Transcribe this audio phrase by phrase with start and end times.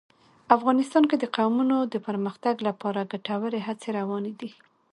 [0.55, 4.49] افغانستان کې د قومونه د پرمختګ لپاره ګټورې هڅې روانې دي.